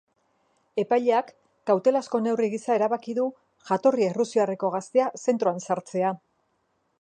Epaileak 0.83 1.27
kautelazko 1.71 2.21
neurri 2.27 2.49
gisa 2.53 2.77
erabaki 2.79 3.15
du 3.19 3.27
jatorri 3.69 4.09
errusiarreko 4.09 4.73
gaztea 4.77 5.11
zentroan 5.27 5.63
sartzea. 5.69 6.13